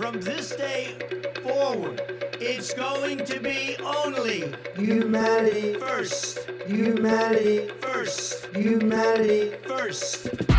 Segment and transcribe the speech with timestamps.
[0.00, 0.96] from this day
[1.42, 2.00] forward,
[2.40, 10.49] it's going to be only Humanity first, Humanity first, Humanity first.